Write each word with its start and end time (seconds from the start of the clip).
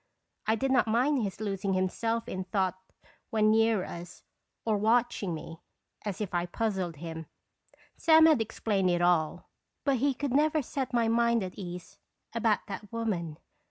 I 0.47 0.55
did 0.55 0.71
not 0.71 0.87
mind 0.87 1.21
his 1.21 1.39
losing 1.39 1.73
himself 1.73 2.27
in 2.27 2.45
thought 2.45 2.75
when 3.29 3.51
near 3.51 3.83
us, 3.85 4.23
or 4.65 4.75
watching 4.75 5.35
me, 5.35 5.59
as 6.03 6.19
if 6.19 6.33
I 6.33 6.47
puzzled 6.47 6.95
him. 6.95 7.27
Sam 7.97 8.25
had 8.25 8.41
explained 8.41 8.89
it 8.89 9.03
all, 9.03 9.51
but 9.83 9.97
Beronfc 9.97 9.97
(Earfc 9.97 9.99
tDins." 9.99 10.01
237 10.01 10.07
he 10.07 10.13
could 10.15 10.31
never 10.33 10.61
set 10.63 10.91
my 10.93 11.07
mind 11.07 11.43
at 11.43 11.53
ease 11.53 11.99
about 12.33 12.65
that 12.65 12.91
woman. 12.91 13.37